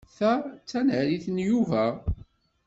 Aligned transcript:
Ta 0.17 0.31
d 0.41 0.63
tanarit 0.69 1.25
n 1.29 1.37
Yuba. 1.47 1.85